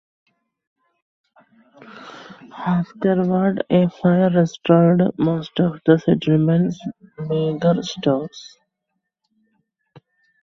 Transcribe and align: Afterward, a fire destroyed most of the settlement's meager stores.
Afterward, 2.57 3.63
a 3.69 3.87
fire 3.87 4.31
destroyed 4.31 4.99
most 5.19 5.59
of 5.59 5.79
the 5.85 5.99
settlement's 5.99 6.83
meager 7.19 7.83
stores. 7.83 8.57